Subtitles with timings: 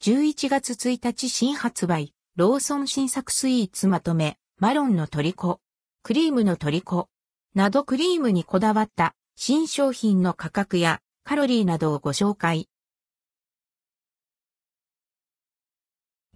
[0.00, 5.58] 11月1日新発売、ローソン新作スイーツまとめ、マロンのトリコ、
[6.04, 7.08] クリームのトリコ、
[7.56, 12.68] などクリームにこだわった新商品の価格やカロリーなどをご紹介。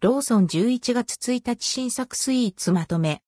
[0.01, 3.23] ローソン11月1日新作スイーツまとめ。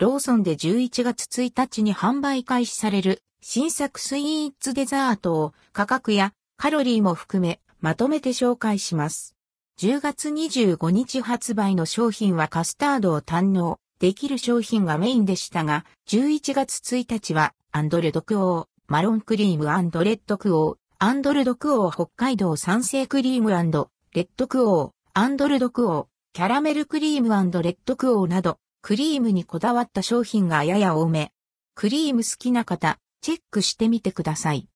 [0.00, 9.36] ローソンで11月1日に販売開始される新作スイーツデザートを価格やカロリーも含めまとめて紹介します。
[9.80, 27.34] 10月25日発売の商品はカスタードを堪能できる商品がメインでしたが、11月1日はアンドルドクオー、マロンクリームレッドクオー、アンドルドクオー北海道産生クリームレッドクオー、アンドルドクオー、キャラメルクリームレ
[27.70, 31.32] ッドクオーなど、クリームにこだわった商品がやや多め。
[31.74, 34.68] クリーム好きな方、チェックしてみてください。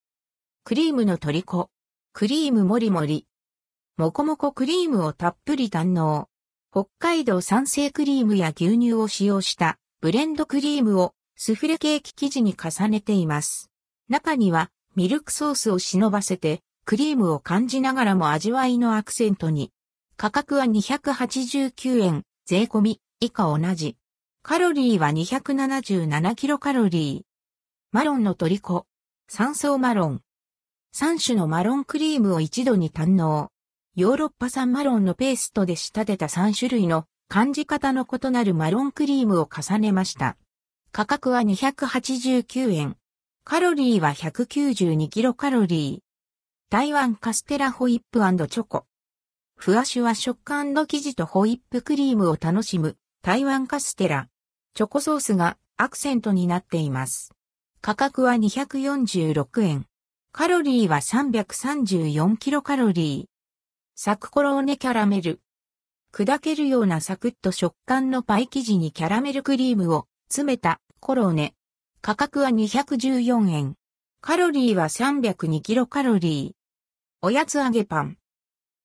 [0.65, 1.69] クリームの虜。
[2.15, 3.27] クリームもりもり。
[3.97, 6.29] もこもこクリームをたっぷり堪能。
[6.73, 13.71] 北海道産生クリームや牛乳を使用したブレンドクリームをスフレケーキ生地に重ねています。
[14.09, 19.71] 中にはミルクソースを忍ばせてクリームを感じながらも味わいのアクセントに。
[20.17, 23.97] 価格は289円、税込み、以下同じ。
[24.43, 27.23] カロリーは277キロカロリー。
[27.93, 28.87] マロンの虜。
[29.29, 30.21] 三層マロン。
[30.97, 33.53] 3種のマロンクリームを一度に堪能。
[33.97, 40.37] ヨーロッパ産マロンのペーストで仕立てた3種類の感じ方の異なるマロンクリームを重ねました。
[40.91, 42.97] 価格は289円。
[43.45, 46.71] カロリーは192キロカロリー。
[46.71, 48.85] 台湾カステラホイップチョコ。
[49.55, 54.27] ふわしゅわ食感の生地とホイップクリームを楽しむ台湾カステラ。
[54.75, 57.33] チョコソースがアクセントになっています。
[57.81, 59.87] 価格は246円。
[60.33, 63.34] カロリーは334キロカロリー。
[63.97, 65.41] サクコローネキャラメル。
[66.13, 71.55] 砕けるようなサクッと食感のパイ生地にキャラメルクリームを詰めたコローネ。
[72.01, 73.77] 価格は214円。
[74.21, 76.87] カロリーは302キロカロリー。
[77.23, 78.19] おやつ揚げパン。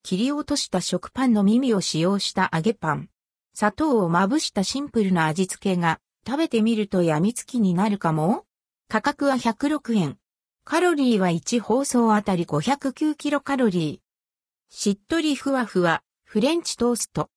[0.03, 3.09] 切り落とした食パンの耳を使用した揚げパン。
[3.56, 8.46] 砂糖をまぶしたシンプルな味付けが食べてみると病みつきになるかも
[8.88, 10.20] 価格は106円。
[10.66, 14.09] カロリーは1包装あたり509キロカロリー。
[14.72, 17.30] しっとりふわふわ、フレンチトースト。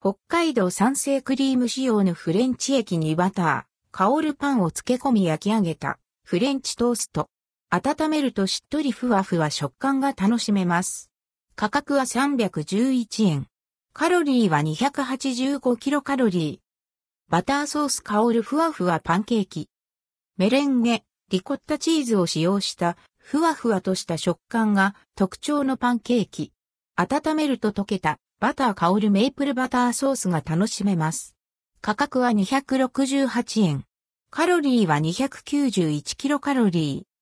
[0.00, 7.28] 北海道産生クリーム仕様のフレンチ液にバター、香るパンを漬け込み焼き上げたフレンチトースト。
[7.68, 11.10] 温めるとしっとりふわふわ食感が楽しめます。
[11.54, 13.46] 価格は311円。
[13.92, 17.30] カロリーは285キロカロリー。
[17.30, 19.68] バターソース香るふわふわパンケーキ。
[20.38, 26.50] メレンゲ、リコッタチーズを使用したふわふわとした食感が特徴のパンケーキ。
[26.96, 31.34] 温めると溶けたバター香るメイプルバターソースが楽しめます。
[31.80, 33.84] 価格は268円。
[34.30, 37.12] カロリーは291キロカロリー。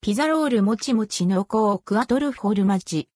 [0.00, 3.08] ピザロールもちもち濃厚クアトルフォルマッジ。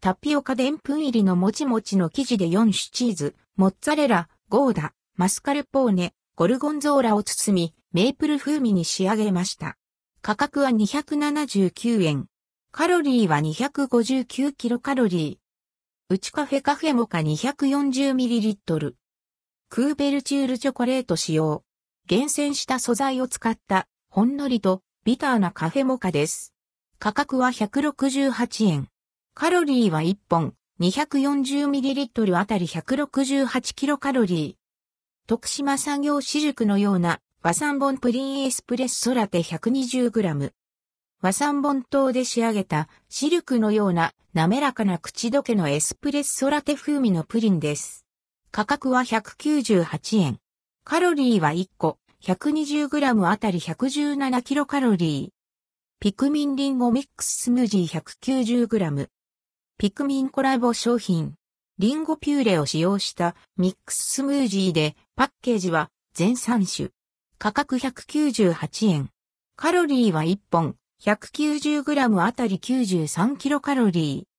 [0.00, 9.76] タピオカでんぷん入りのもちもちの生地で4種チーズ、モッツァレラ、ゴーダ、マスカルポーネ、ゴルゴンゾーラを包み、メープル風味に仕上げました。
[10.22, 12.28] 価格は279円。
[12.74, 16.14] カロリーは259キロカロリー。
[16.14, 18.94] うちカフェカフェモカ 240ml。
[19.68, 21.64] クーベルチュールチョコレート使用。
[22.06, 26.54] 厳選した素材を使ったほんのりとビターなカフェモカです。
[26.98, 28.88] 価格は168円。
[29.34, 35.28] カロリーは1本 240ml あたり168キロカロリー。
[35.28, 40.52] 徳島産業私塾のような和三本プリンエスプレッソラテ 120g。
[41.22, 48.04] 和三本糖で仕上げたシルクのような滑らかな口どけのエスプレッソラテ風味のプリンです。
[48.50, 50.38] 価格は198円。
[50.82, 55.28] カロリーは1個 120g あたり 117kcal。
[56.00, 59.06] ピクミンリンゴミックススムージー 190g。
[59.78, 61.34] ピクミンコラボ商品。
[61.78, 66.88] リンゴピューレを使用したミックススムージーでパッケージは全3種。
[67.38, 69.10] 価格198円。
[69.54, 74.31] カロリーは1本 190g あたり93キロカロリー。